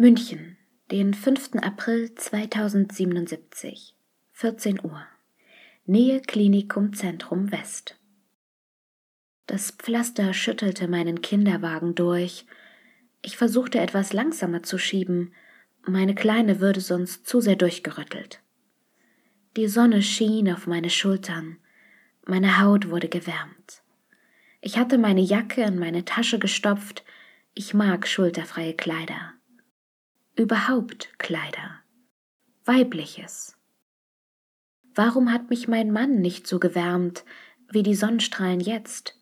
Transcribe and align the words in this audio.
München, 0.00 0.56
den 0.90 1.12
5. 1.12 1.56
April 1.56 2.14
2077, 2.14 3.94
14 4.32 4.82
Uhr. 4.82 5.06
Nähe 5.84 6.22
Klinikum 6.22 6.94
Zentrum 6.94 7.52
West. 7.52 7.98
Das 9.46 9.72
Pflaster 9.72 10.32
schüttelte 10.32 10.88
meinen 10.88 11.20
Kinderwagen 11.20 11.94
durch. 11.94 12.46
Ich 13.20 13.36
versuchte 13.36 13.78
etwas 13.78 14.14
langsamer 14.14 14.62
zu 14.62 14.78
schieben, 14.78 15.34
meine 15.82 16.14
Kleine 16.14 16.60
würde 16.60 16.80
sonst 16.80 17.26
zu 17.26 17.42
sehr 17.42 17.56
durchgerüttelt. 17.56 18.40
Die 19.58 19.68
Sonne 19.68 20.00
schien 20.00 20.50
auf 20.50 20.66
meine 20.66 20.88
Schultern, 20.88 21.58
meine 22.26 22.58
Haut 22.58 22.88
wurde 22.88 23.10
gewärmt. 23.10 23.82
Ich 24.62 24.78
hatte 24.78 24.96
meine 24.96 25.20
Jacke 25.20 25.60
in 25.60 25.78
meine 25.78 26.06
Tasche 26.06 26.38
gestopft, 26.38 27.04
ich 27.52 27.74
mag 27.74 28.08
schulterfreie 28.08 28.72
Kleider 28.72 29.34
überhaupt 30.40 31.12
Kleider. 31.18 31.80
Weibliches. 32.64 33.58
Warum 34.94 35.30
hat 35.30 35.50
mich 35.50 35.68
mein 35.68 35.90
Mann 35.90 36.22
nicht 36.22 36.46
so 36.46 36.58
gewärmt 36.58 37.26
wie 37.70 37.82
die 37.82 37.94
Sonnenstrahlen 37.94 38.60
jetzt? 38.60 39.20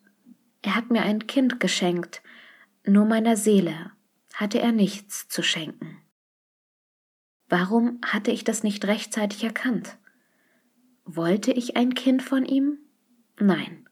Er 0.63 0.77
hat 0.77 0.91
mir 0.91 1.03
ein 1.03 1.27
Kind 1.27 1.59
geschenkt, 1.59 2.23
nur 2.87 3.05
meiner 3.05 3.37
Seele 3.37 3.91
hatte 4.33 4.61
er 4.61 4.71
nichts 4.71 5.27
zu 5.27 5.43
schenken. 5.43 5.99
Warum 7.49 7.99
hatte 8.03 8.31
ich 8.31 8.45
das 8.45 8.63
nicht 8.63 8.85
rechtzeitig 8.85 9.43
erkannt? 9.43 9.99
Wollte 11.05 11.51
ich 11.51 11.77
ein 11.77 11.95
Kind 11.95 12.23
von 12.23 12.45
ihm? 12.45 12.79
Nein. 13.41 13.89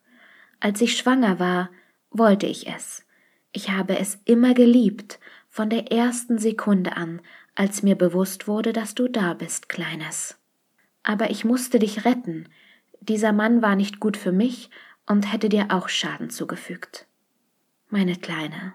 Als 0.61 0.81
ich 0.81 0.97
schwanger 0.97 1.41
war, 1.41 1.71
wollte 2.11 2.47
ich 2.47 2.69
es. 2.69 3.05
Ich 3.51 3.71
habe 3.71 3.99
es 3.99 4.21
immer 4.27 4.55
geliebt 4.55 5.19
von 5.57 5.71
der 5.71 5.91
ersten 5.91 6.37
Sekunde 6.37 6.99
an, 6.99 7.23
als 7.55 7.83
mir 7.83 7.95
bewusst 7.95 8.47
wurde, 8.47 8.75
dass 8.75 8.95
du 8.95 9.09
da 9.09 9.33
bist, 9.33 9.71
Kleines. 9.71 10.39
Aber 11.03 11.31
ich 11.31 11.47
musste 11.47 11.79
dich 11.79 12.05
retten. 12.05 12.51
Dieser 13.01 13.33
Mann 13.33 13.63
war 13.63 13.75
nicht 13.75 13.99
gut 13.99 14.19
für 14.19 14.33
mich 14.33 14.69
und 15.07 15.33
hätte 15.33 15.49
dir 15.49 15.69
auch 15.71 15.89
Schaden 15.89 16.29
zugefügt. 16.29 17.07
Meine 17.89 18.17
Kleine, 18.17 18.75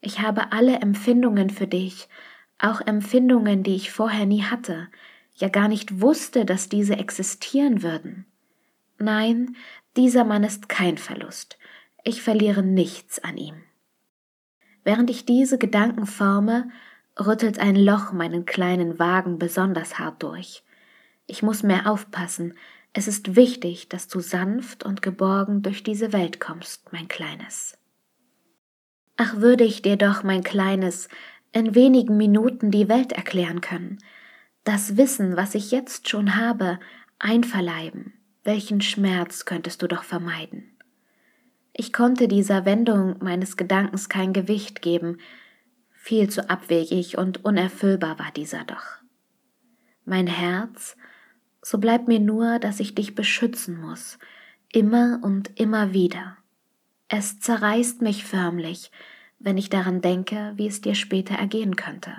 ich 0.00 0.20
habe 0.20 0.52
alle 0.52 0.76
Empfindungen 0.76 1.50
für 1.50 1.66
dich, 1.66 2.08
auch 2.56 2.80
Empfindungen, 2.80 3.64
die 3.64 3.74
ich 3.74 3.90
vorher 3.90 4.24
nie 4.24 4.44
hatte, 4.44 4.86
ja 5.34 5.48
gar 5.48 5.66
nicht 5.66 6.00
wusste, 6.00 6.44
dass 6.44 6.68
diese 6.68 6.98
existieren 6.98 7.82
würden. 7.82 8.26
Nein, 8.96 9.56
dieser 9.96 10.22
Mann 10.22 10.44
ist 10.44 10.68
kein 10.68 10.98
Verlust. 10.98 11.58
Ich 12.04 12.22
verliere 12.22 12.62
nichts 12.62 13.18
an 13.24 13.36
ihm. 13.38 13.64
Während 14.84 15.10
ich 15.10 15.24
diese 15.24 15.58
Gedanken 15.58 16.06
forme, 16.06 16.70
rüttelt 17.18 17.58
ein 17.58 17.76
Loch 17.76 18.12
meinen 18.12 18.44
kleinen 18.44 18.98
Wagen 18.98 19.38
besonders 19.38 19.98
hart 19.98 20.22
durch. 20.22 20.64
Ich 21.26 21.42
muss 21.42 21.62
mehr 21.62 21.90
aufpassen. 21.90 22.54
Es 22.92 23.08
ist 23.08 23.36
wichtig, 23.36 23.88
dass 23.88 24.08
du 24.08 24.20
sanft 24.20 24.84
und 24.84 25.02
geborgen 25.02 25.62
durch 25.62 25.82
diese 25.82 26.12
Welt 26.12 26.40
kommst, 26.40 26.92
mein 26.92 27.08
Kleines. 27.08 27.78
Ach, 29.16 29.36
würde 29.36 29.64
ich 29.64 29.82
dir 29.82 29.96
doch, 29.96 30.22
mein 30.22 30.42
Kleines, 30.42 31.08
in 31.52 31.74
wenigen 31.74 32.16
Minuten 32.16 32.70
die 32.70 32.88
Welt 32.88 33.12
erklären 33.12 33.60
können, 33.60 33.98
das 34.64 34.96
Wissen, 34.96 35.36
was 35.36 35.54
ich 35.54 35.70
jetzt 35.70 36.08
schon 36.08 36.36
habe, 36.36 36.78
einverleiben, 37.18 38.14
welchen 38.42 38.80
Schmerz 38.80 39.44
könntest 39.44 39.82
du 39.82 39.86
doch 39.86 40.04
vermeiden. 40.04 40.71
Ich 41.74 41.92
konnte 41.92 42.28
dieser 42.28 42.64
Wendung 42.64 43.16
meines 43.20 43.56
Gedankens 43.56 44.08
kein 44.08 44.32
Gewicht 44.32 44.82
geben, 44.82 45.18
viel 45.90 46.28
zu 46.28 46.50
abwegig 46.50 47.16
und 47.16 47.44
unerfüllbar 47.44 48.18
war 48.18 48.30
dieser 48.32 48.64
doch. 48.64 48.98
Mein 50.04 50.26
Herz, 50.26 50.96
so 51.62 51.78
bleibt 51.78 52.08
mir 52.08 52.20
nur, 52.20 52.58
dass 52.58 52.80
ich 52.80 52.94
dich 52.94 53.14
beschützen 53.14 53.80
muss, 53.80 54.18
immer 54.72 55.20
und 55.22 55.58
immer 55.58 55.92
wieder. 55.92 56.36
Es 57.08 57.40
zerreißt 57.40 58.02
mich 58.02 58.24
förmlich, 58.24 58.90
wenn 59.38 59.56
ich 59.56 59.70
daran 59.70 60.00
denke, 60.00 60.52
wie 60.56 60.66
es 60.66 60.80
dir 60.80 60.94
später 60.94 61.34
ergehen 61.34 61.76
könnte. 61.76 62.14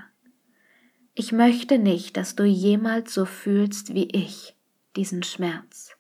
Ich 1.14 1.32
möchte 1.32 1.78
nicht, 1.78 2.18
dass 2.18 2.36
du 2.36 2.44
jemals 2.44 3.14
so 3.14 3.26
fühlst 3.26 3.94
wie 3.94 4.10
ich, 4.10 4.56
diesen 4.96 5.24
Schmerz, 5.24 5.92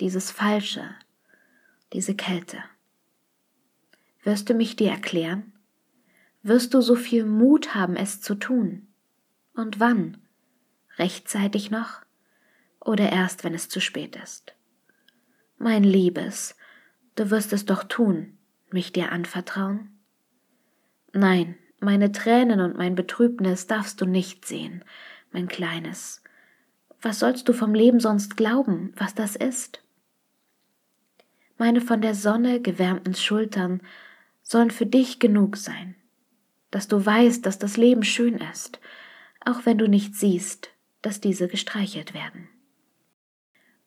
dieses 0.00 0.30
Falsche, 0.30 0.84
diese 1.92 2.14
Kälte. 2.14 2.58
Wirst 4.22 4.50
du 4.50 4.54
mich 4.54 4.76
dir 4.76 4.90
erklären? 4.90 5.52
Wirst 6.42 6.74
du 6.74 6.80
so 6.80 6.94
viel 6.94 7.24
Mut 7.24 7.74
haben, 7.74 7.96
es 7.96 8.20
zu 8.20 8.34
tun? 8.34 8.88
Und 9.54 9.80
wann? 9.80 10.18
Rechtzeitig 10.98 11.70
noch? 11.70 12.02
Oder 12.80 13.10
erst, 13.10 13.44
wenn 13.44 13.54
es 13.54 13.68
zu 13.68 13.80
spät 13.80 14.16
ist? 14.16 14.54
Mein 15.58 15.84
Liebes, 15.84 16.56
du 17.14 17.30
wirst 17.30 17.52
es 17.52 17.66
doch 17.66 17.84
tun, 17.84 18.38
mich 18.70 18.92
dir 18.92 19.12
anvertrauen? 19.12 19.98
Nein, 21.12 21.56
meine 21.80 22.12
Tränen 22.12 22.60
und 22.60 22.76
mein 22.76 22.94
Betrübnis 22.94 23.66
darfst 23.66 24.00
du 24.00 24.06
nicht 24.06 24.46
sehen, 24.46 24.84
mein 25.32 25.48
Kleines. 25.48 26.22
Was 27.02 27.18
sollst 27.18 27.48
du 27.48 27.52
vom 27.52 27.74
Leben 27.74 28.00
sonst 28.00 28.36
glauben, 28.36 28.92
was 28.96 29.14
das 29.14 29.36
ist? 29.36 29.82
Meine 31.56 31.80
von 31.80 32.00
der 32.00 32.14
Sonne 32.14 32.60
gewärmten 32.60 33.14
Schultern 33.14 33.80
sollen 34.50 34.72
für 34.72 34.86
dich 34.86 35.20
genug 35.20 35.56
sein, 35.56 35.94
dass 36.72 36.88
du 36.88 37.06
weißt, 37.06 37.46
dass 37.46 37.60
das 37.60 37.76
Leben 37.76 38.02
schön 38.02 38.38
ist, 38.52 38.80
auch 39.44 39.64
wenn 39.64 39.78
du 39.78 39.88
nicht 39.88 40.16
siehst, 40.16 40.70
dass 41.02 41.20
diese 41.20 41.46
gestreichelt 41.46 42.14
werden. 42.14 42.48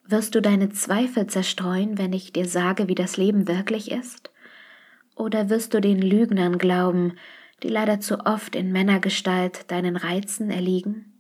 Wirst 0.06 0.36
du 0.36 0.42
deine 0.42 0.70
Zweifel 0.70 1.28
zerstreuen, 1.28 1.98
wenn 1.98 2.14
ich 2.14 2.32
dir 2.32 2.46
sage, 2.46 2.88
wie 2.88 2.96
das 2.96 3.18
Leben 3.18 3.50
wirklich 3.50 3.92
ist? 3.92 4.32
Oder 5.18 5.50
wirst 5.50 5.74
du 5.74 5.82
den 5.82 6.02
Lügnern 6.02 6.58
glauben, 6.58 7.18
die 7.62 7.68
leider 7.70 8.00
zu 8.00 8.26
oft 8.26 8.56
in 8.56 8.72
Männergestalt 8.72 9.70
deinen 9.70 9.98
Reizen 9.98 10.50
erliegen? 10.50 11.20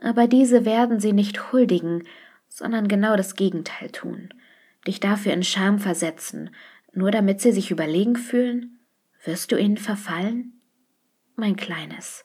Aber 0.00 0.28
diese 0.28 0.64
werden 0.64 1.00
sie 1.00 1.12
nicht 1.12 1.50
huldigen, 1.50 2.04
sondern 2.48 2.86
genau 2.86 3.16
das 3.16 3.34
Gegenteil 3.34 3.90
tun, 3.90 4.28
dich 4.86 5.00
dafür 5.00 5.32
in 5.32 5.42
Scham 5.42 5.80
versetzen 5.80 6.50
nur 6.92 7.10
damit 7.10 7.40
sie 7.40 7.52
sich 7.52 7.70
überlegen 7.70 8.16
fühlen? 8.16 8.78
Wirst 9.24 9.52
du 9.52 9.56
ihnen 9.56 9.76
verfallen? 9.76 10.60
Mein 11.36 11.56
Kleines, 11.56 12.24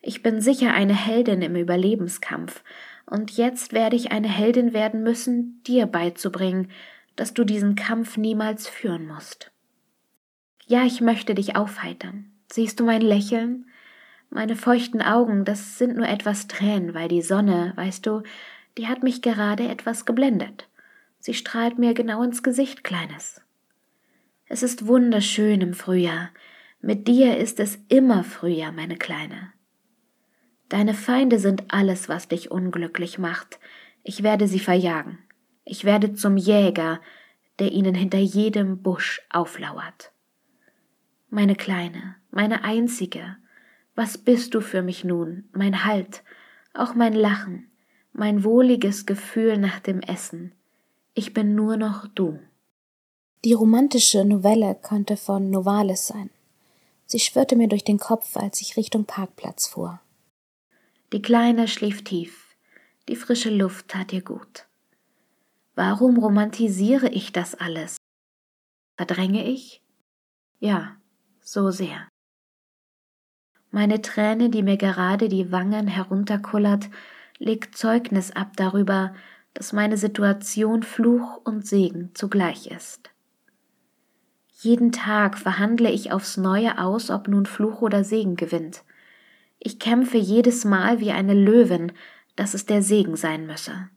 ich 0.00 0.22
bin 0.22 0.40
sicher 0.40 0.72
eine 0.72 0.94
Heldin 0.94 1.42
im 1.42 1.56
Überlebenskampf, 1.56 2.62
und 3.06 3.30
jetzt 3.36 3.72
werde 3.72 3.94
ich 3.94 4.10
eine 4.10 4.28
Heldin 4.28 4.72
werden 4.72 5.02
müssen, 5.02 5.62
dir 5.64 5.86
beizubringen, 5.86 6.70
dass 7.14 7.34
du 7.34 7.44
diesen 7.44 7.76
Kampf 7.76 8.16
niemals 8.16 8.68
führen 8.68 9.06
musst. 9.06 9.52
Ja, 10.66 10.84
ich 10.84 11.00
möchte 11.00 11.34
dich 11.34 11.54
aufheitern. 11.54 12.32
Siehst 12.50 12.80
du 12.80 12.84
mein 12.84 13.02
Lächeln? 13.02 13.66
Meine 14.30 14.56
feuchten 14.56 15.02
Augen, 15.02 15.44
das 15.44 15.78
sind 15.78 15.96
nur 15.96 16.08
etwas 16.08 16.48
Tränen, 16.48 16.94
weil 16.94 17.08
die 17.08 17.22
Sonne, 17.22 17.72
weißt 17.76 18.04
du, 18.04 18.22
die 18.76 18.88
hat 18.88 19.02
mich 19.02 19.22
gerade 19.22 19.68
etwas 19.68 20.04
geblendet. 20.04 20.68
Sie 21.18 21.34
strahlt 21.34 21.78
mir 21.78 21.94
genau 21.94 22.22
ins 22.22 22.42
Gesicht, 22.42 22.84
Kleines. 22.84 23.40
Es 24.48 24.62
ist 24.62 24.86
wunderschön 24.86 25.60
im 25.60 25.74
Frühjahr. 25.74 26.30
Mit 26.80 27.08
dir 27.08 27.36
ist 27.36 27.58
es 27.58 27.78
immer 27.88 28.22
Frühjahr, 28.22 28.70
meine 28.70 28.96
Kleine. 28.96 29.52
Deine 30.68 30.94
Feinde 30.94 31.40
sind 31.40 31.64
alles, 31.68 32.08
was 32.08 32.28
dich 32.28 32.50
unglücklich 32.50 33.18
macht. 33.18 33.58
Ich 34.04 34.22
werde 34.22 34.46
sie 34.46 34.60
verjagen. 34.60 35.18
Ich 35.64 35.84
werde 35.84 36.14
zum 36.14 36.36
Jäger, 36.36 37.00
der 37.58 37.72
ihnen 37.72 37.94
hinter 37.94 38.18
jedem 38.18 38.82
Busch 38.82 39.20
auflauert. 39.30 40.12
Meine 41.28 41.56
Kleine, 41.56 42.14
meine 42.30 42.62
Einzige, 42.62 43.36
was 43.96 44.16
bist 44.16 44.54
du 44.54 44.60
für 44.60 44.82
mich 44.82 45.02
nun, 45.02 45.48
mein 45.52 45.84
Halt, 45.84 46.22
auch 46.72 46.94
mein 46.94 47.14
Lachen, 47.14 47.68
mein 48.12 48.44
wohliges 48.44 49.06
Gefühl 49.06 49.58
nach 49.58 49.80
dem 49.80 50.00
Essen. 50.00 50.52
Ich 51.14 51.32
bin 51.32 51.56
nur 51.56 51.76
noch 51.76 52.06
du. 52.06 52.38
Die 53.46 53.52
romantische 53.52 54.24
Novelle 54.24 54.74
könnte 54.74 55.16
von 55.16 55.50
Novalis 55.50 56.08
sein. 56.08 56.30
Sie 57.06 57.20
schwirrte 57.20 57.54
mir 57.54 57.68
durch 57.68 57.84
den 57.84 58.00
Kopf, 58.00 58.36
als 58.36 58.60
ich 58.60 58.76
Richtung 58.76 59.04
Parkplatz 59.04 59.68
fuhr. 59.68 60.00
Die 61.12 61.22
Kleine 61.22 61.68
schlief 61.68 62.02
tief. 62.02 62.56
Die 63.08 63.14
frische 63.14 63.50
Luft 63.50 63.86
tat 63.86 64.12
ihr 64.12 64.22
gut. 64.22 64.66
Warum 65.76 66.18
romantisiere 66.18 67.08
ich 67.08 67.30
das 67.30 67.54
alles? 67.54 67.98
Verdränge 68.96 69.48
ich? 69.48 69.80
Ja, 70.58 70.96
so 71.40 71.70
sehr. 71.70 72.08
Meine 73.70 74.02
Träne, 74.02 74.50
die 74.50 74.64
mir 74.64 74.76
gerade 74.76 75.28
die 75.28 75.52
Wangen 75.52 75.86
herunterkullert, 75.86 76.90
legt 77.38 77.78
Zeugnis 77.78 78.32
ab 78.32 78.56
darüber, 78.56 79.14
dass 79.54 79.72
meine 79.72 79.98
Situation 79.98 80.82
Fluch 80.82 81.42
und 81.44 81.64
Segen 81.64 82.10
zugleich 82.12 82.66
ist. 82.66 83.12
Jeden 84.66 84.90
Tag 84.90 85.38
verhandle 85.38 85.92
ich 85.92 86.10
aufs 86.10 86.36
Neue 86.36 86.80
aus, 86.80 87.08
ob 87.10 87.28
nun 87.28 87.46
Fluch 87.46 87.82
oder 87.82 88.02
Segen 88.02 88.34
gewinnt. 88.34 88.82
Ich 89.60 89.78
kämpfe 89.78 90.18
jedes 90.18 90.64
Mal 90.64 90.98
wie 90.98 91.12
eine 91.12 91.34
Löwin, 91.34 91.92
dass 92.34 92.52
es 92.52 92.66
der 92.66 92.82
Segen 92.82 93.14
sein 93.14 93.46
müsse, 93.46 93.88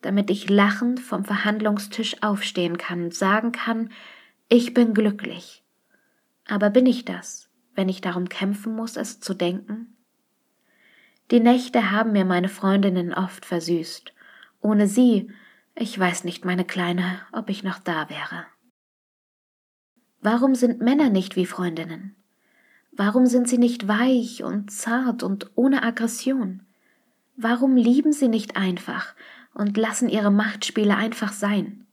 damit 0.00 0.30
ich 0.30 0.48
lachend 0.48 0.98
vom 0.98 1.26
Verhandlungstisch 1.26 2.22
aufstehen 2.22 2.78
kann 2.78 3.04
und 3.04 3.14
sagen 3.14 3.52
kann, 3.52 3.90
ich 4.48 4.72
bin 4.72 4.94
glücklich. 4.94 5.62
Aber 6.48 6.70
bin 6.70 6.86
ich 6.86 7.04
das, 7.04 7.50
wenn 7.74 7.90
ich 7.90 8.00
darum 8.00 8.30
kämpfen 8.30 8.74
muss, 8.74 8.96
es 8.96 9.20
zu 9.20 9.34
denken? 9.34 9.94
Die 11.32 11.40
Nächte 11.40 11.90
haben 11.90 12.12
mir 12.12 12.24
meine 12.24 12.48
Freundinnen 12.48 13.12
oft 13.12 13.44
versüßt. 13.44 14.14
Ohne 14.62 14.88
sie, 14.88 15.30
ich 15.74 15.98
weiß 15.98 16.24
nicht, 16.24 16.46
meine 16.46 16.64
Kleine, 16.64 17.20
ob 17.30 17.50
ich 17.50 17.62
noch 17.62 17.78
da 17.78 18.08
wäre. 18.08 18.46
Warum 20.24 20.54
sind 20.54 20.80
Männer 20.80 21.10
nicht 21.10 21.36
wie 21.36 21.44
Freundinnen? 21.44 22.16
Warum 22.92 23.26
sind 23.26 23.46
sie 23.46 23.58
nicht 23.58 23.88
weich 23.88 24.42
und 24.42 24.70
zart 24.70 25.22
und 25.22 25.50
ohne 25.54 25.82
Aggression? 25.82 26.62
Warum 27.36 27.76
lieben 27.76 28.14
sie 28.14 28.28
nicht 28.28 28.56
einfach 28.56 29.14
und 29.52 29.76
lassen 29.76 30.08
ihre 30.08 30.30
Machtspiele 30.30 30.96
einfach 30.96 31.34
sein? 31.34 31.86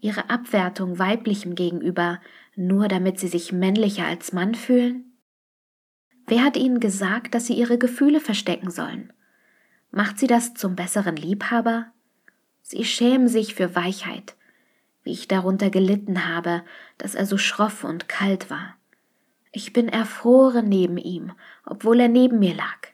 Ihre 0.00 0.28
Abwertung 0.28 0.98
weiblichem 0.98 1.54
gegenüber, 1.54 2.20
nur 2.56 2.88
damit 2.88 3.20
sie 3.20 3.28
sich 3.28 3.52
männlicher 3.52 4.06
als 4.06 4.32
Mann 4.32 4.56
fühlen? 4.56 5.12
Wer 6.26 6.42
hat 6.42 6.56
ihnen 6.56 6.80
gesagt, 6.80 7.32
dass 7.32 7.46
sie 7.46 7.54
ihre 7.54 7.78
Gefühle 7.78 8.18
verstecken 8.18 8.72
sollen? 8.72 9.12
Macht 9.92 10.18
sie 10.18 10.26
das 10.26 10.54
zum 10.54 10.74
besseren 10.74 11.14
Liebhaber? 11.14 11.92
Sie 12.62 12.84
schämen 12.84 13.28
sich 13.28 13.54
für 13.54 13.76
Weichheit, 13.76 14.35
wie 15.06 15.12
ich 15.12 15.28
darunter 15.28 15.70
gelitten 15.70 16.26
habe, 16.26 16.64
dass 16.98 17.14
er 17.14 17.26
so 17.26 17.38
schroff 17.38 17.84
und 17.84 18.08
kalt 18.08 18.50
war. 18.50 18.76
Ich 19.52 19.72
bin 19.72 19.88
erfroren 19.88 20.68
neben 20.68 20.98
ihm, 20.98 21.32
obwohl 21.64 22.00
er 22.00 22.08
neben 22.08 22.40
mir 22.40 22.54
lag. 22.54 22.88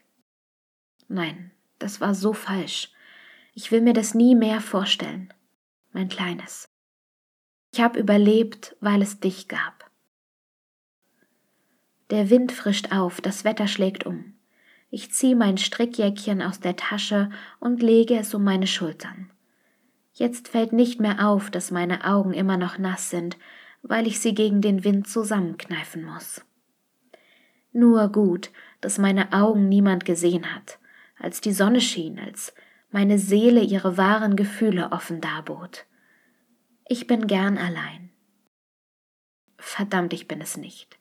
Nein, 1.07 1.49
das 1.79 2.01
war 2.01 2.13
so 2.13 2.33
falsch. 2.33 2.91
Ich 3.55 3.71
will 3.71 3.81
mir 3.81 3.93
das 3.93 4.13
nie 4.13 4.35
mehr 4.35 4.61
vorstellen, 4.61 5.33
mein 5.91 6.07
Kleines. 6.07 6.69
Ich 7.73 7.81
habe 7.81 7.99
überlebt, 7.99 8.75
weil 8.79 9.01
es 9.01 9.19
dich 9.19 9.47
gab. 9.47 9.89
Der 12.11 12.29
Wind 12.29 12.51
frischt 12.51 12.91
auf, 12.91 13.21
das 13.21 13.43
Wetter 13.43 13.67
schlägt 13.67 14.05
um. 14.05 14.35
Ich 14.91 15.11
ziehe 15.11 15.35
mein 15.35 15.57
Strickjäckchen 15.57 16.43
aus 16.43 16.59
der 16.59 16.75
Tasche 16.75 17.31
und 17.59 17.81
lege 17.81 18.19
es 18.19 18.35
um 18.35 18.43
meine 18.43 18.67
Schultern. 18.67 19.31
Jetzt 20.13 20.47
fällt 20.47 20.73
nicht 20.73 20.99
mehr 20.99 21.27
auf, 21.27 21.49
dass 21.49 21.71
meine 21.71 22.05
Augen 22.05 22.33
immer 22.33 22.57
noch 22.57 22.77
nass 22.77 23.09
sind, 23.09 23.37
weil 23.81 24.07
ich 24.07 24.19
sie 24.19 24.35
gegen 24.35 24.61
den 24.61 24.83
Wind 24.83 25.07
zusammenkneifen 25.07 26.05
muss. 26.05 26.45
Nur 27.71 28.11
gut, 28.11 28.51
dass 28.79 28.99
meine 28.99 29.33
Augen 29.33 29.67
niemand 29.67 30.05
gesehen 30.05 30.53
hat, 30.53 30.77
als 31.17 31.41
die 31.41 31.51
Sonne 31.51 31.81
schien, 31.81 32.19
als 32.19 32.53
meine 32.91 33.17
Seele 33.17 33.61
ihre 33.61 33.97
wahren 33.97 34.35
Gefühle 34.35 34.91
offen 34.91 35.19
darbot. 35.19 35.85
Ich 36.87 37.07
bin 37.07 37.25
gern 37.25 37.57
allein. 37.57 38.11
Verdammt, 39.57 40.13
ich 40.13 40.27
bin 40.27 40.41
es 40.41 40.57
nicht. 40.57 40.99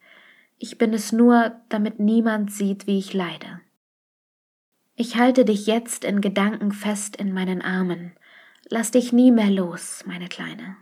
Ich 0.59 0.79
bin 0.79 0.95
es 0.95 1.13
nur, 1.13 1.61
damit 1.69 1.99
niemand 1.99 2.51
sieht, 2.51 2.87
wie 2.87 2.99
ich 2.99 3.13
leide. 3.13 3.61
Ich 4.95 5.17
halte 5.17 5.45
dich 5.45 5.67
jetzt 5.67 6.05
in 6.05 6.21
Gedanken 6.21 6.73
fest 6.73 7.17
in 7.17 7.33
meinen 7.33 7.61
Armen, 7.61 8.13
Lass 8.75 8.91
dich 8.91 9.13
nie 9.13 9.31
mehr 9.33 9.51
los, 9.51 10.03
meine 10.07 10.29
Kleine. 10.29 10.79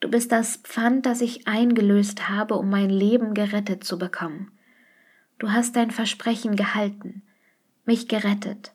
Du 0.00 0.10
bist 0.10 0.30
das 0.30 0.58
Pfand, 0.58 1.06
das 1.06 1.22
ich 1.22 1.48
eingelöst 1.48 2.28
habe, 2.28 2.56
um 2.56 2.68
mein 2.68 2.90
Leben 2.90 3.32
gerettet 3.32 3.82
zu 3.82 3.98
bekommen. 3.98 4.50
Du 5.38 5.52
hast 5.52 5.74
dein 5.74 5.90
Versprechen 5.90 6.54
gehalten, 6.54 7.22
mich 7.86 8.08
gerettet. 8.08 8.74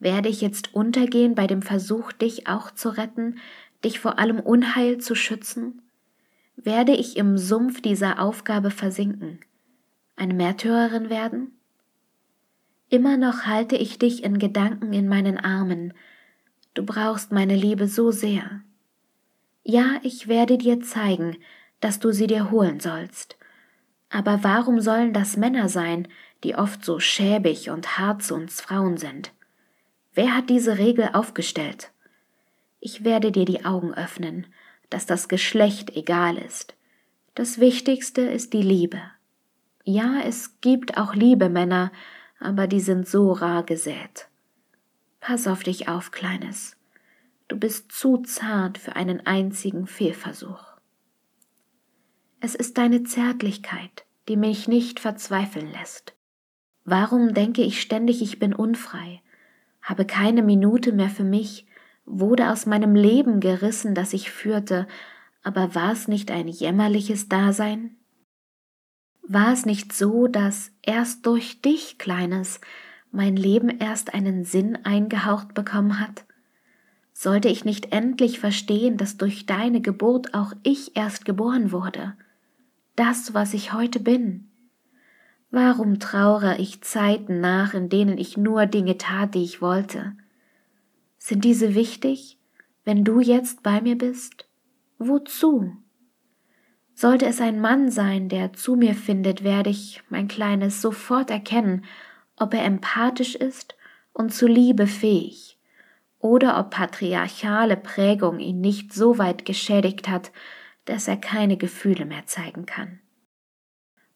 Werde 0.00 0.28
ich 0.28 0.40
jetzt 0.40 0.74
untergehen 0.74 1.36
bei 1.36 1.46
dem 1.46 1.62
Versuch, 1.62 2.10
dich 2.10 2.48
auch 2.48 2.72
zu 2.72 2.88
retten, 2.88 3.38
dich 3.84 4.00
vor 4.00 4.18
allem 4.18 4.40
Unheil 4.40 4.98
zu 4.98 5.14
schützen? 5.14 5.80
Werde 6.56 6.90
ich 6.90 7.16
im 7.16 7.38
Sumpf 7.38 7.80
dieser 7.80 8.18
Aufgabe 8.18 8.72
versinken, 8.72 9.38
eine 10.16 10.34
Märtyrerin 10.34 11.08
werden? 11.08 11.52
Immer 12.88 13.16
noch 13.16 13.46
halte 13.46 13.76
ich 13.76 13.96
dich 14.00 14.24
in 14.24 14.40
Gedanken 14.40 14.92
in 14.92 15.06
meinen 15.06 15.38
Armen, 15.38 15.94
Du 16.74 16.84
brauchst 16.84 17.30
meine 17.30 17.54
Liebe 17.54 17.86
so 17.86 18.10
sehr. 18.10 18.60
Ja, 19.62 20.00
ich 20.02 20.28
werde 20.28 20.58
dir 20.58 20.80
zeigen, 20.80 21.36
dass 21.80 22.00
du 22.00 22.12
sie 22.12 22.26
dir 22.26 22.50
holen 22.50 22.80
sollst. 22.80 23.36
Aber 24.10 24.42
warum 24.42 24.80
sollen 24.80 25.12
das 25.12 25.36
Männer 25.36 25.68
sein, 25.68 26.08
die 26.42 26.56
oft 26.56 26.84
so 26.84 27.00
schäbig 27.00 27.70
und 27.70 27.98
hart 27.98 28.22
zu 28.22 28.34
uns 28.34 28.60
Frauen 28.60 28.96
sind? 28.96 29.32
Wer 30.14 30.36
hat 30.36 30.50
diese 30.50 30.78
Regel 30.78 31.10
aufgestellt? 31.12 31.90
Ich 32.80 33.04
werde 33.04 33.32
dir 33.32 33.44
die 33.44 33.64
Augen 33.64 33.94
öffnen, 33.94 34.46
dass 34.90 35.06
das 35.06 35.28
Geschlecht 35.28 35.96
egal 35.96 36.36
ist. 36.36 36.74
Das 37.34 37.58
Wichtigste 37.58 38.20
ist 38.20 38.52
die 38.52 38.62
Liebe. 38.62 39.00
Ja, 39.84 40.20
es 40.24 40.60
gibt 40.60 40.96
auch 40.98 41.14
liebe 41.14 41.48
Männer, 41.48 41.90
aber 42.38 42.66
die 42.66 42.80
sind 42.80 43.08
so 43.08 43.32
rar 43.32 43.64
gesät. 43.64 44.28
Pass 45.26 45.46
auf 45.46 45.62
dich 45.62 45.88
auf, 45.88 46.10
Kleines. 46.10 46.76
Du 47.48 47.56
bist 47.56 47.90
zu 47.90 48.18
zart 48.18 48.76
für 48.76 48.94
einen 48.94 49.26
einzigen 49.26 49.86
Fehlversuch. 49.86 50.62
Es 52.40 52.54
ist 52.54 52.76
deine 52.76 53.04
Zärtlichkeit, 53.04 54.04
die 54.28 54.36
mich 54.36 54.68
nicht 54.68 55.00
verzweifeln 55.00 55.72
lässt. 55.72 56.14
Warum 56.84 57.32
denke 57.32 57.62
ich 57.62 57.80
ständig, 57.80 58.20
ich 58.20 58.38
bin 58.38 58.52
unfrei, 58.52 59.22
habe 59.80 60.04
keine 60.04 60.42
Minute 60.42 60.92
mehr 60.92 61.08
für 61.08 61.24
mich, 61.24 61.66
wurde 62.04 62.50
aus 62.50 62.66
meinem 62.66 62.94
Leben 62.94 63.40
gerissen, 63.40 63.94
das 63.94 64.12
ich 64.12 64.30
führte, 64.30 64.86
aber 65.42 65.74
war 65.74 65.92
es 65.92 66.06
nicht 66.06 66.30
ein 66.30 66.48
jämmerliches 66.48 67.30
Dasein? 67.30 67.96
War 69.22 69.54
es 69.54 69.64
nicht 69.64 69.94
so, 69.94 70.26
dass 70.26 70.70
erst 70.82 71.24
durch 71.24 71.62
dich, 71.62 71.96
Kleines, 71.96 72.60
mein 73.14 73.36
Leben 73.36 73.68
erst 73.68 74.12
einen 74.12 74.44
Sinn 74.44 74.78
eingehaucht 74.84 75.54
bekommen 75.54 76.00
hat? 76.00 76.24
Sollte 77.12 77.48
ich 77.48 77.64
nicht 77.64 77.92
endlich 77.92 78.40
verstehen, 78.40 78.96
dass 78.96 79.16
durch 79.16 79.46
deine 79.46 79.80
Geburt 79.80 80.34
auch 80.34 80.52
ich 80.64 80.96
erst 80.96 81.24
geboren 81.24 81.70
wurde? 81.70 82.14
Das, 82.96 83.32
was 83.32 83.54
ich 83.54 83.72
heute 83.72 84.00
bin. 84.00 84.50
Warum 85.50 86.00
traure 86.00 86.58
ich 86.58 86.82
Zeiten 86.82 87.40
nach, 87.40 87.74
in 87.74 87.88
denen 87.88 88.18
ich 88.18 88.36
nur 88.36 88.66
Dinge 88.66 88.98
tat, 88.98 89.36
die 89.36 89.44
ich 89.44 89.62
wollte? 89.62 90.16
Sind 91.16 91.44
diese 91.44 91.76
wichtig, 91.76 92.38
wenn 92.84 93.04
du 93.04 93.20
jetzt 93.20 93.62
bei 93.62 93.80
mir 93.80 93.96
bist? 93.96 94.48
Wozu? 94.98 95.72
Sollte 96.94 97.26
es 97.26 97.40
ein 97.40 97.60
Mann 97.60 97.90
sein, 97.90 98.28
der 98.28 98.52
zu 98.52 98.74
mir 98.74 98.94
findet, 98.94 99.44
werde 99.44 99.70
ich, 99.70 100.02
mein 100.10 100.26
Kleines, 100.26 100.82
sofort 100.82 101.30
erkennen, 101.30 101.84
ob 102.36 102.54
er 102.54 102.64
empathisch 102.64 103.34
ist 103.34 103.76
und 104.12 104.32
zu 104.32 104.46
Liebe 104.46 104.86
fähig, 104.86 105.58
oder 106.18 106.58
ob 106.58 106.70
patriarchale 106.70 107.76
Prägung 107.76 108.38
ihn 108.38 108.60
nicht 108.60 108.94
so 108.94 109.18
weit 109.18 109.44
geschädigt 109.44 110.08
hat, 110.08 110.32
dass 110.86 111.06
er 111.06 111.18
keine 111.18 111.56
Gefühle 111.56 112.06
mehr 112.06 112.26
zeigen 112.26 112.64
kann. 112.64 113.00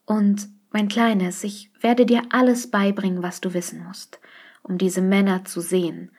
Und, 0.07 0.49
mein 0.71 0.89
Kleines, 0.89 1.45
ich 1.45 1.71
werde 1.81 2.07
dir 2.07 2.23
alles 2.31 2.71
beibringen, 2.71 3.23
was 3.23 3.41
du 3.41 3.55
wissen 3.55 3.85
musst, 3.85 4.21
um 4.63 4.79
diese 4.79 5.03
Männer 5.03 5.45
zu 5.45 5.61
sehen, 5.61 6.11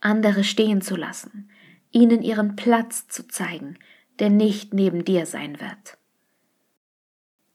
andere 0.00 0.44
stehen 0.44 0.80
zu 0.80 0.96
lassen, 0.96 1.50
ihnen 1.90 2.22
ihren 2.22 2.56
Platz 2.56 3.08
zu 3.08 3.26
zeigen, 3.26 3.78
der 4.18 4.30
nicht 4.30 4.74
neben 4.74 5.04
dir 5.04 5.26
sein 5.26 5.60
wird. 5.60 5.98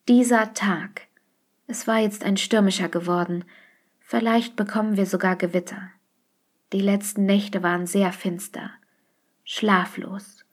Dieser 0.07 0.53
Tag, 0.53 1.07
es 1.67 1.87
war 1.87 1.99
jetzt 1.99 2.23
ein 2.23 2.37
stürmischer 2.37 2.89
geworden, 2.89 3.45
Vielleicht 4.15 4.55
bekommen 4.55 4.95
wir 4.95 5.07
sogar 5.07 5.35
Gewitter. 5.35 5.89
Die 6.71 6.81
letzten 6.81 7.25
Nächte 7.25 7.63
waren 7.63 7.87
sehr 7.87 8.13
finster, 8.13 8.69
schlaflos. 9.43 10.45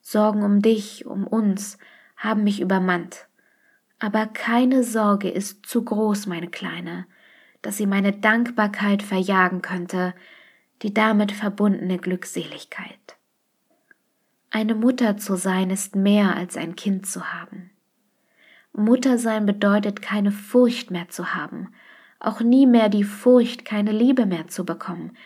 Sorgen 0.00 0.42
um 0.42 0.62
dich, 0.62 1.06
um 1.06 1.24
uns, 1.24 1.78
haben 2.16 2.42
mich 2.42 2.60
übermannt. 2.60 3.28
Aber 4.00 4.26
keine 4.26 4.82
Sorge 4.82 5.30
ist 5.30 5.64
zu 5.64 5.84
groß, 5.84 6.26
meine 6.26 6.48
Kleine, 6.48 7.06
dass 7.62 7.76
sie 7.76 7.86
meine 7.86 8.14
Dankbarkeit 8.14 9.04
verjagen 9.04 9.62
könnte, 9.62 10.12
die 10.82 10.92
damit 10.92 11.30
verbundene 11.30 11.98
Glückseligkeit. 11.98 13.16
Eine 14.50 14.74
Mutter 14.74 15.16
zu 15.16 15.36
sein 15.36 15.70
ist 15.70 15.94
mehr 15.94 16.34
als 16.34 16.56
ein 16.56 16.74
Kind 16.74 17.06
zu 17.06 17.32
haben. 17.32 17.70
Mutter 18.72 19.18
sein 19.18 19.46
bedeutet 19.46 20.02
keine 20.02 20.32
Furcht 20.32 20.90
mehr 20.90 21.08
zu 21.08 21.32
haben, 21.36 21.68
auch 22.20 22.40
nie 22.40 22.66
mehr 22.66 22.88
die 22.88 23.04
Furcht, 23.04 23.64
keine 23.64 23.92
Liebe 23.92 24.26
mehr 24.26 24.48
zu 24.48 24.64
bekommen, 24.64 25.16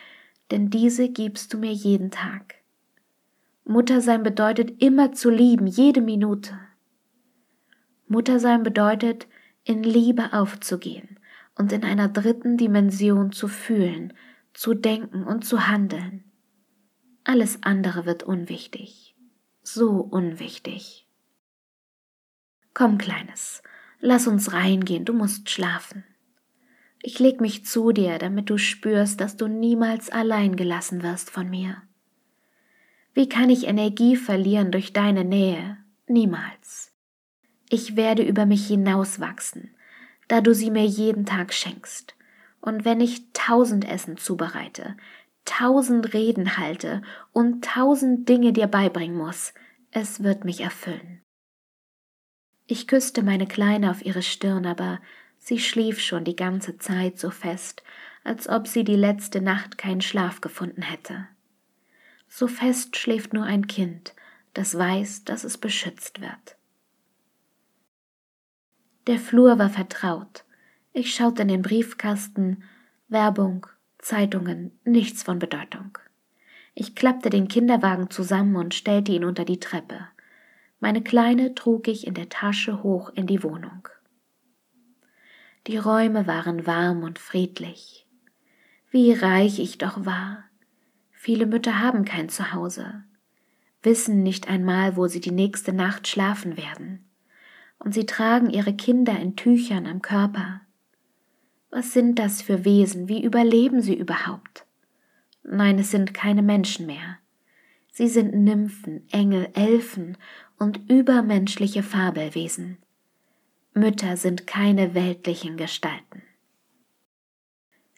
denn 0.51 0.69
diese 0.69 1.09
gibst 1.09 1.53
du 1.53 1.57
mir 1.57 1.71
jeden 1.71 2.11
Tag. 2.11 2.55
Muttersein 3.65 4.23
bedeutet 4.23 4.81
immer 4.81 5.13
zu 5.13 5.29
lieben, 5.29 5.67
jede 5.67 6.01
Minute. 6.01 6.59
Muttersein 8.07 8.63
bedeutet, 8.63 9.27
in 9.63 9.83
Liebe 9.83 10.33
aufzugehen 10.33 11.19
und 11.55 11.71
in 11.71 11.83
einer 11.83 12.09
dritten 12.09 12.57
Dimension 12.57 13.31
zu 13.31 13.47
fühlen, 13.47 14.13
zu 14.53 14.73
denken 14.73 15.23
und 15.23 15.45
zu 15.45 15.67
handeln. 15.67 16.23
Alles 17.23 17.63
andere 17.63 18.05
wird 18.05 18.23
unwichtig, 18.23 19.15
so 19.61 20.01
unwichtig. 20.01 21.07
Komm, 22.73 22.97
Kleines, 22.97 23.63
lass 23.99 24.27
uns 24.27 24.51
reingehen, 24.51 25.05
du 25.05 25.13
musst 25.13 25.49
schlafen. 25.49 26.03
Ich 27.05 27.19
leg 27.19 27.41
mich 27.41 27.65
zu 27.65 27.91
dir, 27.91 28.17
damit 28.17 28.49
du 28.49 28.57
spürst, 28.57 29.19
dass 29.19 29.35
du 29.35 29.47
niemals 29.47 30.09
allein 30.09 30.55
gelassen 30.55 31.03
wirst 31.03 31.29
von 31.29 31.49
mir. 31.49 31.81
Wie 33.13 33.27
kann 33.27 33.49
ich 33.49 33.67
Energie 33.67 34.15
verlieren 34.15 34.71
durch 34.71 34.93
deine 34.93 35.25
Nähe? 35.25 35.77
Niemals. 36.07 36.93
Ich 37.69 37.97
werde 37.97 38.23
über 38.23 38.45
mich 38.45 38.65
hinauswachsen, 38.67 39.75
da 40.29 40.39
du 40.39 40.55
sie 40.55 40.71
mir 40.71 40.85
jeden 40.85 41.25
Tag 41.25 41.53
schenkst. 41.53 42.15
Und 42.61 42.85
wenn 42.85 43.01
ich 43.01 43.33
tausend 43.33 43.83
Essen 43.83 44.15
zubereite, 44.15 44.95
tausend 45.43 46.13
Reden 46.13 46.55
halte 46.55 47.01
und 47.33 47.65
tausend 47.65 48.29
Dinge 48.29 48.53
dir 48.53 48.67
beibringen 48.67 49.17
muss, 49.17 49.53
es 49.91 50.23
wird 50.23 50.45
mich 50.45 50.61
erfüllen. 50.61 51.21
Ich 52.65 52.87
küsste 52.87 53.23
meine 53.23 53.45
Kleine 53.45 53.91
auf 53.91 54.05
ihre 54.05 54.21
Stirn, 54.21 54.65
aber 54.65 55.01
sie 55.43 55.59
schlief 55.59 55.99
schon 55.99 56.23
die 56.23 56.35
ganze 56.35 56.77
Zeit 56.77 57.19
so 57.19 57.29
fest, 57.29 57.83
als 58.23 58.47
ob 58.47 58.67
sie 58.67 58.83
die 58.83 58.95
letzte 58.95 59.41
Nacht 59.41 59.77
keinen 59.77 60.01
Schlaf 60.01 60.39
gefunden 60.39 60.81
hätte. 60.81 61.27
So 62.29 62.47
fest 62.47 62.95
schläft 62.95 63.33
nur 63.33 63.43
ein 63.43 63.67
Kind, 63.67 64.13
das 64.53 64.77
weiß, 64.77 65.25
dass 65.25 65.43
es 65.43 65.57
beschützt 65.57 66.21
wird. 66.21 66.57
Der 69.07 69.19
Flur 69.19 69.59
war 69.59 69.69
vertraut. 69.69 70.45
Ich 70.93 71.13
schaute 71.13 71.41
in 71.41 71.49
den 71.49 71.61
Briefkasten, 71.61 72.63
Werbung, 73.09 73.67
Zeitungen, 73.99 74.71
nichts 74.85 75.23
von 75.23 75.39
Bedeutung. 75.39 75.97
Ich 76.73 76.95
klappte 76.95 77.29
den 77.29 77.49
Kinderwagen 77.49 78.09
zusammen 78.09 78.55
und 78.55 78.73
stellte 78.73 79.11
ihn 79.11 79.25
unter 79.25 79.43
die 79.43 79.59
Treppe. 79.59 80.07
Meine 80.79 81.03
Kleine 81.03 81.53
trug 81.53 81.87
ich 81.87 82.07
in 82.07 82.13
der 82.13 82.29
Tasche 82.29 82.81
hoch 82.81 83.09
in 83.13 83.27
die 83.27 83.43
Wohnung. 83.43 83.89
Die 85.67 85.77
Räume 85.77 86.27
waren 86.27 86.67
warm 86.67 87.03
und 87.03 87.19
friedlich. 87.19 88.05
Wie 88.91 89.13
reich 89.13 89.59
ich 89.59 89.77
doch 89.77 90.05
war. 90.05 90.43
Viele 91.11 91.45
Mütter 91.45 91.79
haben 91.79 92.05
kein 92.05 92.29
Zuhause, 92.29 93.03
wissen 93.81 94.23
nicht 94.23 94.49
einmal, 94.49 94.97
wo 94.97 95.07
sie 95.07 95.21
die 95.21 95.31
nächste 95.31 95.71
Nacht 95.73 96.07
schlafen 96.07 96.57
werden 96.57 97.05
und 97.83 97.93
sie 97.93 98.05
tragen 98.05 98.49
ihre 98.49 98.73
Kinder 98.73 99.19
in 99.19 99.35
Tüchern 99.35 99.85
am 99.85 100.01
Körper. 100.01 100.61
Was 101.69 101.91
sind 101.91 102.17
das 102.17 102.41
für 102.41 102.65
Wesen? 102.65 103.09
Wie 103.09 103.23
überleben 103.23 103.81
sie 103.81 103.95
überhaupt? 103.97 104.65
Nein, 105.43 105.79
es 105.79 105.91
sind 105.91 106.13
keine 106.13 106.41
Menschen 106.41 106.85
mehr. 106.85 107.17
Sie 107.91 108.07
sind 108.07 108.33
Nymphen, 108.33 109.07
Engel, 109.11 109.49
Elfen 109.53 110.17
und 110.57 110.89
übermenschliche 110.89 111.83
Fabelwesen. 111.83 112.77
Mütter 113.75 114.17
sind 114.17 114.45
keine 114.45 114.93
weltlichen 114.93 115.57
Gestalten. 115.57 116.21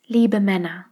Liebe 0.05 0.39
Männer, 0.39 0.85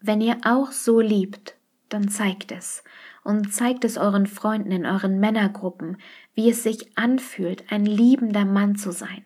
wenn 0.00 0.20
ihr 0.20 0.38
auch 0.44 0.70
so 0.70 1.00
liebt, 1.00 1.56
dann 1.88 2.08
zeigt 2.08 2.52
es 2.52 2.84
und 3.24 3.52
zeigt 3.52 3.84
es 3.84 3.98
euren 3.98 4.28
Freunden 4.28 4.70
in 4.70 4.86
euren 4.86 5.18
Männergruppen, 5.18 5.96
wie 6.34 6.48
es 6.48 6.62
sich 6.62 6.96
anfühlt, 6.96 7.72
ein 7.72 7.84
liebender 7.84 8.44
Mann 8.44 8.76
zu 8.76 8.92
sein. 8.92 9.24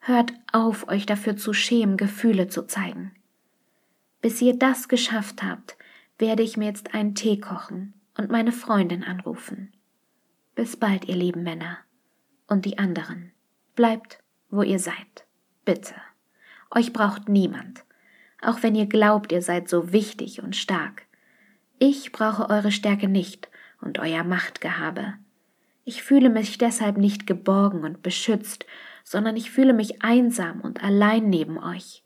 Hört 0.00 0.32
auf, 0.52 0.88
euch 0.88 1.06
dafür 1.06 1.36
zu 1.36 1.52
schämen, 1.52 1.96
Gefühle 1.96 2.48
zu 2.48 2.66
zeigen. 2.66 3.12
Bis 4.20 4.42
ihr 4.42 4.58
das 4.58 4.88
geschafft 4.88 5.44
habt, 5.44 5.76
werde 6.18 6.42
ich 6.42 6.56
mir 6.56 6.66
jetzt 6.66 6.92
einen 6.92 7.14
Tee 7.14 7.38
kochen 7.38 7.94
und 8.16 8.30
meine 8.30 8.52
Freundin 8.52 9.04
anrufen. 9.04 9.72
Bis 10.56 10.76
bald, 10.76 11.04
ihr 11.04 11.14
lieben 11.14 11.44
Männer. 11.44 11.78
Und 12.48 12.64
die 12.64 12.78
anderen. 12.78 13.30
Bleibt, 13.78 14.18
wo 14.50 14.62
ihr 14.62 14.80
seid. 14.80 15.24
Bitte. 15.64 15.94
Euch 16.72 16.92
braucht 16.92 17.28
niemand. 17.28 17.84
Auch 18.42 18.64
wenn 18.64 18.74
ihr 18.74 18.86
glaubt, 18.86 19.30
ihr 19.30 19.40
seid 19.40 19.68
so 19.68 19.92
wichtig 19.92 20.42
und 20.42 20.56
stark. 20.56 21.06
Ich 21.78 22.10
brauche 22.10 22.50
eure 22.50 22.72
Stärke 22.72 23.06
nicht 23.06 23.48
und 23.80 24.00
euer 24.00 24.24
Machtgehabe. 24.24 25.14
Ich 25.84 26.02
fühle 26.02 26.28
mich 26.28 26.58
deshalb 26.58 26.96
nicht 26.96 27.28
geborgen 27.28 27.84
und 27.84 28.02
beschützt, 28.02 28.66
sondern 29.04 29.36
ich 29.36 29.52
fühle 29.52 29.74
mich 29.74 30.02
einsam 30.02 30.60
und 30.60 30.82
allein 30.82 31.30
neben 31.30 31.56
euch. 31.56 32.02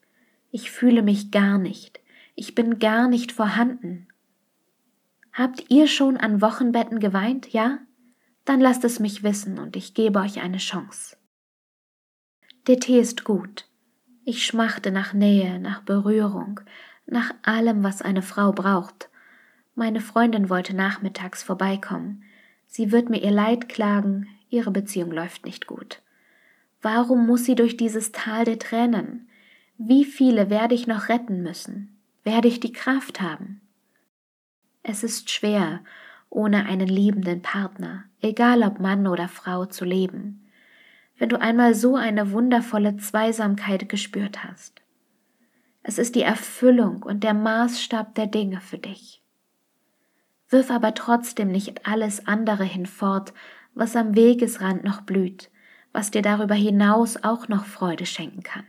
Ich 0.51 0.71
fühle 0.71 1.01
mich 1.01 1.31
gar 1.31 1.57
nicht. 1.57 2.01
Ich 2.35 2.55
bin 2.55 2.81
gar 2.81 3.09
nicht 3.09 3.33
vorhanden. 3.33 4.09
Habt 5.33 5.71
ihr 5.71 5.87
schon 5.87 6.19
an 6.19 6.43
Wochenbetten 6.43 7.01
geweint, 7.01 7.51
ja? 7.55 7.79
Dann 8.45 8.61
lasst 8.61 8.85
es 8.85 9.01
mich 9.01 9.23
wissen 9.23 9.59
und 9.59 9.75
ich 9.75 9.95
gebe 9.95 10.19
euch 10.19 10.43
eine 10.43 10.59
Chance. 10.59 11.17
Der 12.69 12.79
Tee 12.79 13.01
ist 13.01 13.25
gut. 13.25 13.67
Ich 14.25 14.47
schmachte 14.47 14.93
nach 14.93 15.15
Nähe, 15.15 15.59
nach 15.59 15.83
Berührung, 15.83 16.61
nach 17.07 17.35
allem, 17.43 17.83
was 17.83 18.03
eine 18.03 18.23
Frau 18.23 18.53
braucht. 18.53 19.09
Meine 19.75 20.01
Freundin 20.01 20.49
wollte 20.49 20.77
nachmittags 20.77 21.43
vorbeikommen. 21.43 22.23
Sie 22.69 22.93
wird 22.93 23.11
mir 23.11 23.21
ihr 23.21 23.33
Leid 23.33 23.69
klagen, 23.69 24.29
ihre 24.49 24.71
Beziehung 24.71 25.11
läuft 25.11 25.45
nicht 25.45 25.67
gut. 25.67 26.03
Warum 26.81 27.27
muss 27.27 27.45
sie 27.47 27.57
durch 27.57 27.77
dieses 27.77 28.13
Tal 28.13 28.45
der 28.45 28.61
Tränen? 28.61 29.29
Wie 29.77 30.05
viele 30.05 30.49
werde 30.49 30.77
ich 30.77 30.87
noch 30.87 31.09
retten 31.09 31.43
müssen? 31.43 31.99
Werde 32.23 32.47
ich 32.47 32.61
die 32.61 32.73
Kraft 32.73 33.21
haben? 33.21 33.61
Es 34.85 35.03
ist 35.03 35.31
schwer, 35.31 35.81
ohne 36.31 36.67
einen 36.67 36.89
liebenden 36.89 37.43
Partner, 37.43 38.05
egal 38.21 38.63
ob 38.63 38.79
Mann 38.79 39.09
oder 39.09 39.27
Frau, 39.27 39.65
zu 39.67 39.85
leben, 39.85 40.42
wenn 41.23 41.29
du 41.29 41.41
einmal 41.41 41.73
so 41.77 41.95
eine 41.95 42.33
wundervolle 42.33 42.97
Zweisamkeit 42.97 43.89
gespürt 43.89 44.43
hast. 44.43 44.83
Es 45.85 45.97
ist 45.97 46.17
die 46.17 46.23
Erfüllung 46.23 47.05
und 47.05 47.23
der 47.23 47.33
Maßstab 47.33 48.17
der 48.17 48.27
Dinge 48.27 48.61
für 48.61 48.79
dich. 48.79 49.23
Wirf 50.49 50.69
aber 50.73 50.95
trotzdem 50.95 51.53
nicht 51.53 51.87
alles 51.87 52.27
andere 52.27 52.65
hinfort, 52.65 53.35
was 53.73 53.95
am 53.95 54.17
Wegesrand 54.17 54.83
noch 54.83 55.03
blüht, 55.03 55.49
was 55.93 56.11
dir 56.11 56.23
darüber 56.23 56.57
hinaus 56.57 57.23
auch 57.23 57.47
noch 57.47 57.67
Freude 57.67 58.05
schenken 58.05 58.43
kann. 58.43 58.65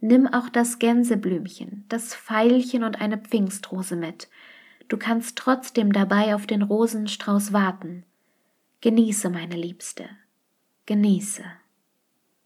Nimm 0.00 0.28
auch 0.28 0.50
das 0.50 0.78
Gänseblümchen, 0.78 1.84
das 1.88 2.14
Veilchen 2.14 2.84
und 2.84 3.00
eine 3.00 3.18
Pfingstrose 3.18 3.96
mit. 3.96 4.28
Du 4.86 4.96
kannst 4.96 5.36
trotzdem 5.36 5.92
dabei 5.92 6.36
auf 6.36 6.46
den 6.46 6.62
Rosenstrauß 6.62 7.52
warten. 7.52 8.04
Genieße, 8.82 9.30
meine 9.30 9.56
Liebste, 9.56 10.08
genieße. 10.90 11.44